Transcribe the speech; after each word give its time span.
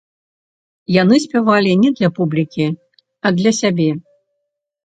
Яны 1.01 1.15
спявалі 1.25 1.71
не 1.83 1.91
для 1.99 2.09
публікі, 2.17 2.67
а 3.27 3.33
для 3.39 3.51
сябе. 3.61 3.87